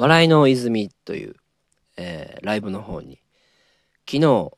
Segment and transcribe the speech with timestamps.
[0.00, 1.34] 笑いの泉という、
[1.98, 3.20] えーライブの方に、
[4.08, 4.50] 昨日、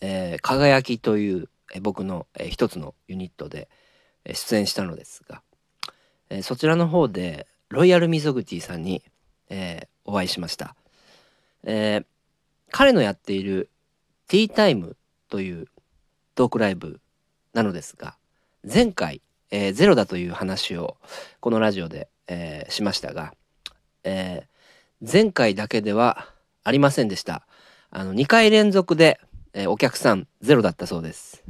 [0.00, 3.68] えー輝きという、えー僕の、えー一つのユニットで、
[4.24, 5.40] えー出演したのですが、
[6.30, 9.04] えーそちらの方で、ロイヤルミゾグティさんに、
[9.48, 10.74] えーお会いしました。
[11.62, 12.06] えー
[12.72, 13.70] 彼のやっている
[14.26, 14.96] ティータイム
[15.28, 15.68] という
[16.34, 17.00] トークライブ
[17.54, 18.16] なのですが、
[18.64, 19.22] 前回、
[19.52, 20.96] えーゼロだという話を
[21.38, 23.32] このラジオで、えーしましたが、
[24.02, 24.57] えー
[25.00, 26.26] 前回だけでは
[26.64, 27.46] ありませんでした。
[27.90, 29.20] あの、2回連続で、
[29.54, 31.42] えーお客さんゼロだったそうです。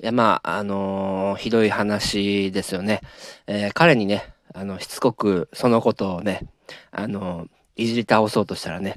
[0.00, 3.00] いや、まあ、あのーひどい話ですよね。
[3.46, 6.46] えー彼にね、あの、しつこくそのことをね、
[6.90, 8.96] あのいじり倒そうとしたらね、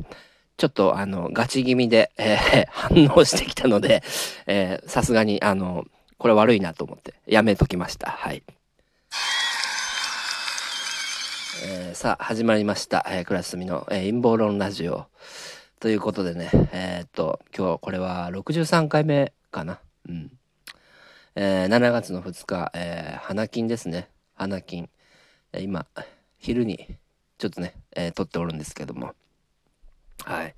[0.57, 4.03] ちょっとあの、ガチ気味で、えー反応してきたので、
[4.87, 5.83] さすがに、あの、
[6.17, 8.09] これ悪いなと思って、やめときました。
[8.09, 8.41] はい。
[11.63, 13.05] えーさあ、始まりました。
[13.07, 15.05] えー、クラスミの、えー陰謀論ラジオ。
[15.79, 19.79] ということでね、えーっと、今日これは63回目かな。
[20.09, 20.31] うん。
[21.35, 24.09] えー7月の2日、えー花金ですね。
[24.35, 24.89] 花金。
[25.53, 25.85] えー今、
[26.37, 26.97] 昼に、
[27.37, 29.13] ちょっとね、えー撮っておるんですけども。
[30.25, 30.55] はい。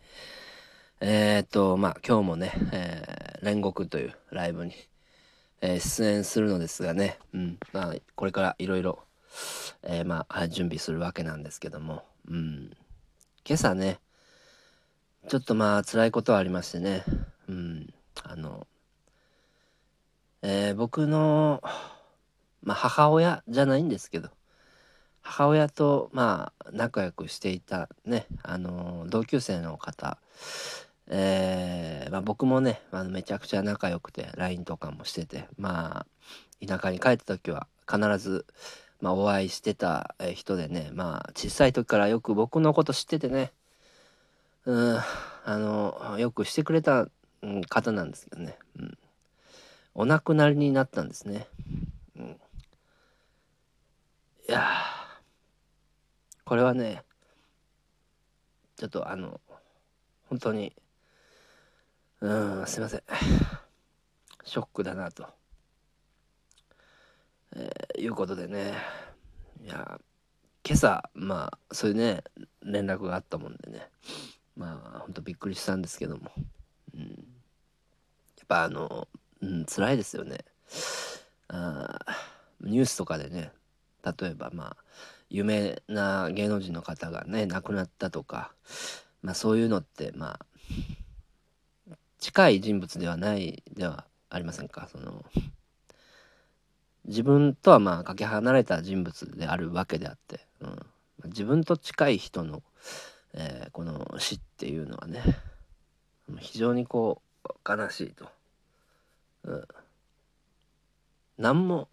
[1.02, 4.73] えー、っと、まあ、今日もね、えー煉獄というライブに、
[5.61, 9.04] えー出演するのですがね、うん、まあ、これからいろいろ、
[9.83, 12.71] えーまあ、準備するわけなんですけども、うん、
[13.45, 13.99] 今朝ね、
[15.27, 17.03] ちょっとまあ、辛いことはありましてね、
[17.47, 17.93] うん、
[18.23, 18.67] あの、
[20.41, 21.61] えー僕の、
[22.61, 24.30] まあ、母親じゃないんですけど、
[25.21, 30.17] 母親とまあ仲良くしていたねあの同級生の方。
[31.09, 36.05] えーまあ、僕もねあのめちゃくちゃ仲良くて LINE とかもしててま
[36.61, 38.45] あ田舎に帰った時は必ず、
[39.00, 43.52] まあ、お会いしてた人でねまあ小さい時からよく僕のこと知っててね。
[44.66, 44.99] うん
[45.45, 47.08] あのよくしてくれた
[47.70, 48.98] 方なんですけどね、うん、
[49.95, 51.48] お亡くなりになったんですね。
[52.17, 52.39] うん。
[54.49, 54.67] いや
[56.44, 57.04] これはね
[58.76, 59.39] ちょっとあの
[60.30, 60.73] 本当に
[62.20, 63.04] うんすいません。
[64.44, 65.27] ショックだなと、
[67.55, 68.73] えーいうことでね。
[69.63, 69.99] いや
[70.63, 72.23] 今朝まあそういうね
[72.63, 73.89] 連絡があったもんでね。
[74.55, 76.31] まあ本当びっくりしたんですけども、
[76.93, 77.13] うん、やっ
[78.47, 79.08] ぱあの、
[79.41, 80.39] うん、辛いですよね。
[81.47, 81.99] あ
[82.61, 83.52] ニュースとかでね
[84.03, 84.77] 例えばまあ
[85.29, 88.52] 有名な芸能人の方がね亡くなったとか、
[89.21, 90.39] まあ、そういうのってま
[91.91, 94.89] あ近い人物ではないではありませんか？
[94.91, 95.23] その
[97.08, 100.80] 自分とはまあかけ離れた人物であるわけであって、うん、
[101.26, 102.62] 自分と近い人の、
[103.34, 105.22] えーこの死っていうのはね
[106.40, 108.28] 非常にこう悲しいと。
[109.44, 109.68] うん、
[111.38, 111.88] 何も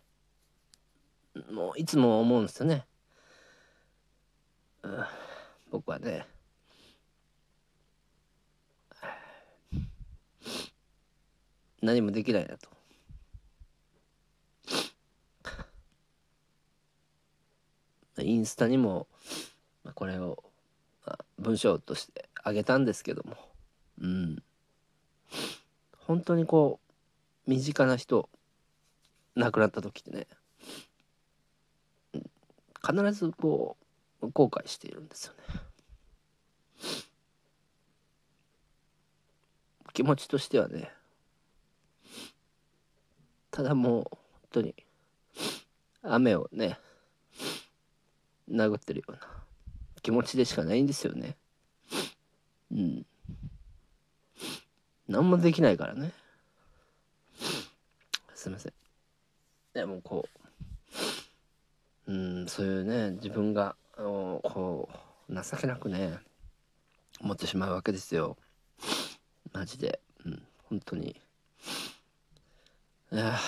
[1.53, 2.87] もういつも思うんですよね。
[4.83, 5.05] うん
[5.71, 6.27] 僕はね
[11.83, 12.74] 何もできないなと。
[18.23, 19.07] インスタにも
[19.95, 20.43] これを
[21.39, 23.37] 文章としてあげたんですけども。
[24.01, 24.43] うん。
[25.99, 26.81] 本当にこ
[27.47, 28.29] う身近な人
[29.35, 30.27] 亡くなった時ってね
[32.87, 33.77] 必ずこ
[34.21, 35.61] う後悔しているんですよね。
[39.93, 40.91] 気持ちとしてはね。
[43.51, 44.19] ただもう本
[44.51, 44.75] 当に
[46.03, 46.79] 雨をね
[48.51, 49.19] 殴ってるような
[50.03, 51.37] 気持ちでしかないんですよね。
[52.73, 53.07] うん。
[55.09, 56.13] 何もできないからね。
[58.35, 58.73] すいません。
[59.75, 60.29] でもこ
[62.07, 62.13] うう
[62.45, 64.89] んそういうね自分がこ
[65.29, 66.19] う情けなくね
[67.21, 68.37] 思ってしまうわけですよ
[69.53, 71.21] マジでうん本当に
[73.11, 73.39] いや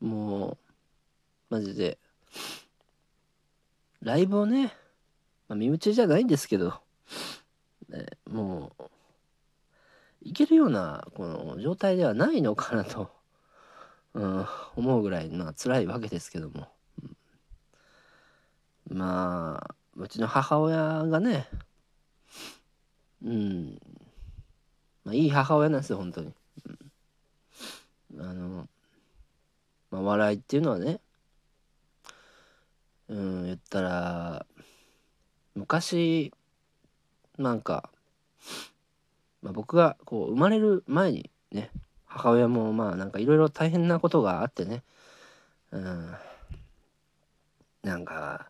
[0.00, 0.56] もう
[1.48, 1.98] マジで
[4.02, 4.74] ライブをね、
[5.48, 6.74] まあ、身内じゃないんですけど、
[7.88, 8.84] ね、もう
[10.22, 13.10] いけるようなこの状態ではないのかなと、
[14.14, 14.46] うん、
[14.76, 16.68] 思うぐらいまあ辛いわけですけども、
[18.88, 21.48] まあうちの母親がね
[23.24, 23.78] うん。
[25.04, 26.32] まあいい母親なんですよ本当に、
[28.14, 28.68] うん、あの、
[29.90, 31.00] まあ、笑いっていうのはね
[33.12, 34.46] うん言ったら
[35.54, 36.32] 昔
[37.36, 37.90] なんか、
[39.42, 41.70] まあ、僕がこう生まれる前にね
[42.06, 44.82] 母親もまあなんかいろいろ大変なことがあってね
[45.72, 46.14] うん
[47.82, 48.48] なんか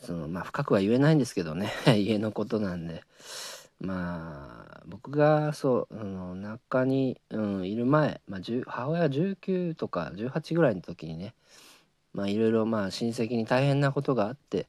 [0.00, 3.02] そのまあ深くは言えないんですけどね 家のことなんで
[3.80, 11.34] まあ僕がそうあの中に、うん、いる前、まあ、母親19とか18ぐらいの時にね
[12.14, 14.66] まあいろいろまあ親戚に大変なことがあって、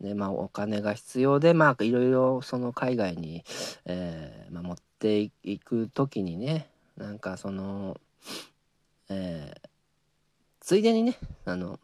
[0.00, 3.44] ねまあ、お金が必要でまあいろいろその海外に、
[3.84, 8.00] えーまあ、持っていく時にねなんかその、
[9.10, 9.68] えー、
[10.60, 11.80] ついでにねあの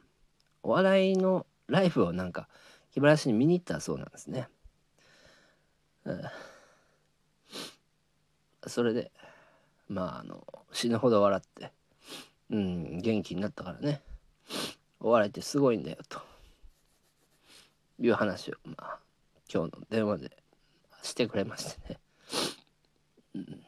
[0.62, 2.48] お笑いのライブをなんか
[2.92, 4.48] 気晴らしに見に行ったそうなんですね。
[8.66, 9.10] それで
[9.88, 11.72] まああの死ぬほど笑って
[12.50, 14.02] うん元気になったからね
[15.00, 16.20] お笑いってすごいんだよと。
[17.98, 18.98] いう話をまあ
[19.52, 20.30] 今日の電話で
[21.02, 21.98] してくれましてね。
[23.34, 23.64] うん、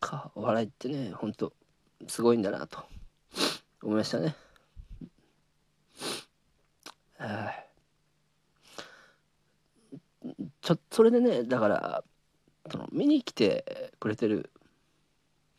[0.00, 1.52] かお笑いってねほんと
[2.06, 2.84] すごいんだなと。
[3.82, 4.34] 思いましたね。
[10.60, 12.04] ちょそれでねだから
[12.70, 14.50] その見に来てくれてる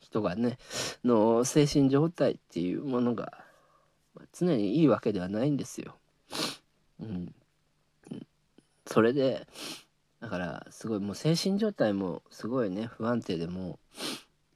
[0.10, 0.58] 人がね
[1.04, 3.44] の精神状態っていうものが
[4.34, 5.96] 常にいいわけではないんですよ。
[7.00, 7.34] うん、
[8.86, 9.48] それで
[10.20, 13.80] だからすごいもう精神状態もすごいね不安定でも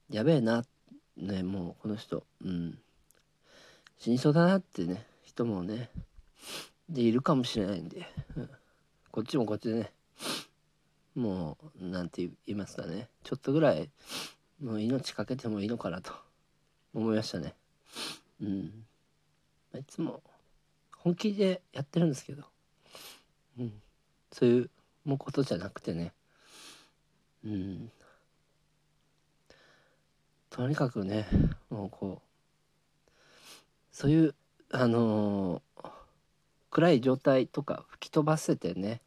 [0.09, 0.65] やべえな
[1.15, 2.79] ねもうこの人うん。
[3.99, 5.89] 死にそうだなってね人もね
[6.89, 8.05] でいるかもしれないんで、
[8.35, 8.49] うん、
[9.11, 9.93] こっちもこっちでね
[11.15, 13.89] もう何て言いますかねちょっとぐらい
[14.63, 16.13] もう命かけてもいいのかなと。
[16.93, 17.55] 思いましたね。
[18.41, 18.85] うん。
[19.75, 20.21] いつも
[20.97, 22.43] 本気でやってるんですけど、
[23.59, 23.73] うん、
[24.31, 24.69] そういう
[25.03, 26.13] もうことじゃなくてね。
[27.43, 27.91] うん。
[30.51, 31.25] とにかくね
[31.71, 33.07] もうこう
[33.91, 34.35] そういう
[34.71, 35.89] あのー、
[36.69, 39.01] 暗い状態とか吹き飛ばせてね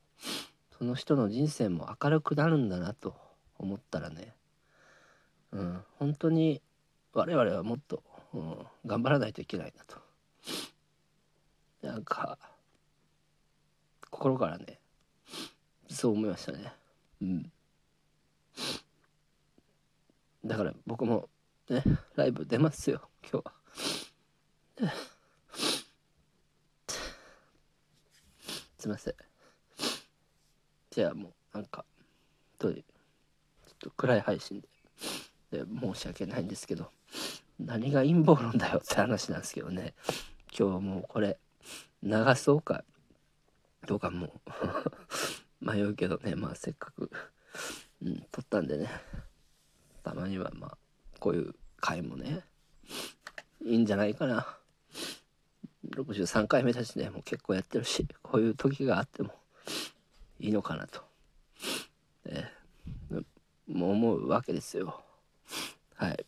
[0.77, 3.15] その人の人生も明るくなるんだなと
[3.59, 4.35] 思ったらね、
[5.53, 6.63] うん、本当に
[7.13, 8.03] 我々はもっと、
[8.35, 9.97] うん、頑張らないといけないなと。
[11.83, 12.39] なんか
[14.11, 14.81] 心からね
[15.89, 16.73] そう思いましたね。
[17.23, 17.53] うん。
[20.45, 21.29] だから僕も
[21.69, 21.83] ね
[22.17, 23.53] ライブ出ますよ今日は。
[28.79, 29.15] すいません。
[30.91, 31.85] じゃあもうなんか
[32.59, 32.85] とちょっ
[33.79, 34.69] と暗い配信で。
[35.57, 36.91] で申し訳ないんですけど
[37.59, 39.95] 何が陰謀論だよって話なんですけどね。
[40.59, 41.39] 今日はもうこれ
[42.03, 42.85] 流そうか
[43.87, 44.31] どうかもう
[45.65, 46.35] 迷うけどね。
[46.35, 47.11] まあせっかく、
[48.03, 48.91] うん、撮ったんでね。
[50.03, 50.79] たまにはまあ
[51.19, 52.45] こういう回もね
[53.65, 54.59] いいんじゃないかな。
[55.91, 57.09] 63回目だしね。
[57.11, 59.33] もう結構やってるしこういう時があっても
[60.39, 61.03] いいのかなと、
[62.27, 63.25] えー、
[63.69, 65.03] もう思うわけですよ。
[65.97, 66.27] はい。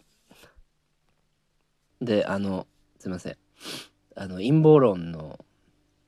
[2.00, 2.66] であの
[2.98, 3.36] すいません。
[4.16, 5.44] あの陰謀論の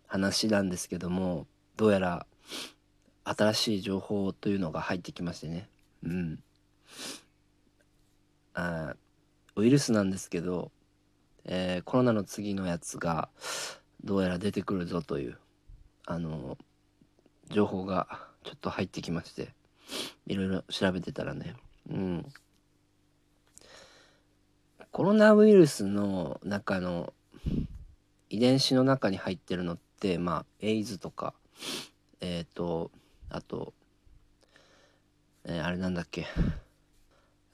[0.06, 2.26] 話なんですけどもどうやら
[3.24, 5.68] 新しい情報というのが入ってきましてね。
[6.02, 6.42] うん。
[8.54, 8.94] あ
[9.56, 10.70] ウイルスなんですけど、
[11.44, 13.28] えー、コロナの次のやつが
[14.02, 15.38] どうやら出てくるぞという
[16.06, 16.56] あの
[17.50, 18.08] 情報が
[18.42, 19.54] ちょっと入ってきまして
[20.26, 21.56] いろいろ調べてたらね。
[21.90, 22.26] うん。
[24.92, 27.12] コロナウイルスの中の
[28.28, 31.34] 遺伝子の中に入ってるのってまあエイズとか
[32.20, 32.90] えっ、ー、と
[33.28, 33.72] あと、
[35.44, 36.26] えー、あれなんだっけ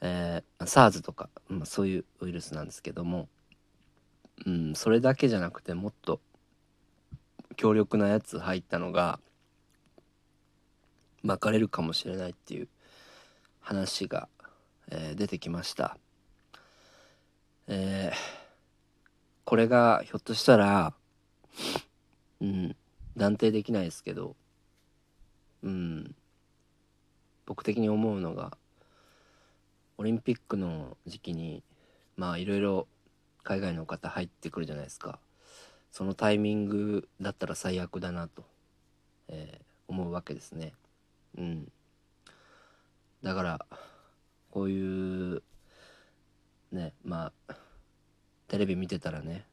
[0.01, 3.27] えー、SARS とか、まあ、そういうウイルスなんですけども、
[4.45, 6.19] うん、それだけじゃなくてもっと
[7.55, 9.19] 強力なやつ入ったのが
[11.23, 12.67] 巻かれるかもしれないっていう
[13.59, 14.29] 話が、
[14.89, 15.97] えー、出てきました。
[17.67, 18.37] えー
[19.47, 20.93] これがひょっとしたら
[22.41, 22.75] うん
[23.15, 24.35] 断定できないですけど
[25.63, 26.13] うん
[27.45, 28.57] 僕的に思うのが
[29.97, 31.63] オリンピックの時期に
[32.17, 32.87] まあいろいろ
[33.43, 35.19] 海外の方入ってくるじゃないですか。
[35.93, 38.43] そのタイミングだったら最悪だなと、
[39.29, 40.73] えー、思うわけですね。
[41.37, 41.71] うん。
[43.23, 43.65] だから
[44.51, 45.41] こういう
[46.71, 47.55] ねまあ
[48.47, 49.45] テレビ見てたらね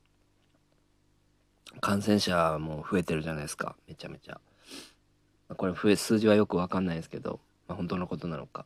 [1.81, 4.41] 感染者も増えてるじゃないですかめちゃめちゃ。
[5.57, 8.65] これ増え数字はよく分かんないですけど、まあ、本当のことなのか。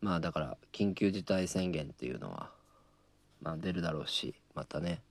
[0.00, 2.50] まあだから緊急事態宣言っていうのは、
[3.42, 5.02] まあ、出るだろうしまたね。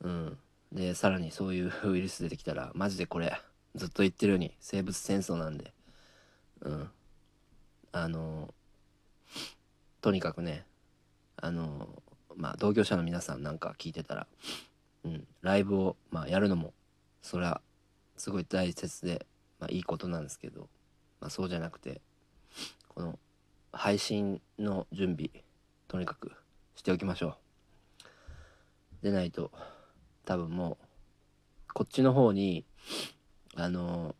[0.00, 0.38] うん。
[0.70, 3.40] でさらにそういうウイルス出てきたらマジでこれ
[3.74, 5.72] ずっと言ってるように生物戦争なんで。
[6.60, 6.90] うん。
[7.94, 8.54] あの
[10.00, 10.64] とにかくね
[11.36, 12.02] あの
[12.36, 14.26] まあ同業者の皆さんなんか聞いてたら、
[15.04, 16.72] うん、ライブを、まあ、やるのも
[17.22, 17.60] それは
[18.16, 19.26] すごい大切で、
[19.58, 20.68] まあ、いいことなんですけど、
[21.20, 22.00] まあ、そうじゃなくて
[22.88, 23.18] この
[23.72, 25.30] 配信の準備
[25.88, 26.32] とにかく
[26.74, 29.04] しておきましょう。
[29.04, 29.50] でないと
[30.24, 30.84] 多分もう
[31.74, 32.64] こっちの方に
[33.56, 34.14] あの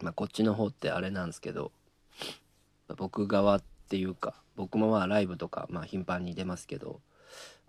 [0.00, 1.72] まあこっちの方ってあれなんですけど
[2.96, 7.00] 僕側っていうか僕もまあライブとかまあ頻繁に出ますけど、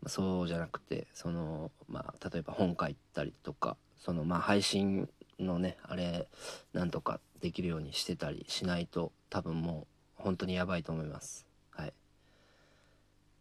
[0.02, 6.28] まあ、そうじゃなくてそのまあ例えば本書いたりとかそのまあ配信のねあれ
[6.74, 9.88] なんとかできるようにしてたりしないと多分も
[10.20, 11.46] う本当にやばいと思います。
[11.72, 11.94] はい。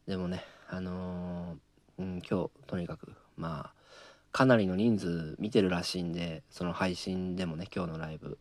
[0.08, 3.84] でもねあのー、うん今日とにかくまあ
[4.32, 8.38] かなりの人数見てるらしいんでその配信でもね今日のライブ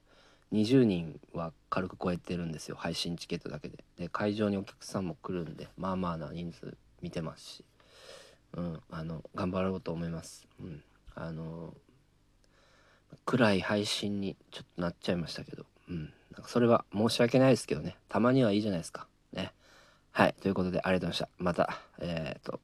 [0.54, 3.84] 20人は軽く超えてるんですよ配信チケットだけで。
[3.98, 7.66] で会場にお客さんも来るんでまあまあな人数見てますし。
[8.56, 10.48] うんあの頑張ろうと思います。
[10.62, 10.84] うん
[11.16, 11.74] あの
[13.26, 15.66] 暗い配信にちょっとなっちゃいましたけど。
[15.90, 17.98] うんなんかそれは申し訳ないですけどね。
[18.08, 19.08] たまにはいいじゃないですか。
[19.34, 19.54] ね。
[20.12, 21.44] はいということでありがとうございました。
[21.44, 22.60] またえっ、ー、と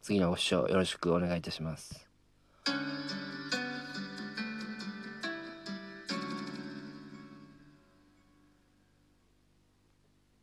[0.00, 2.08] 次のご視聴よろしくお願いいたします。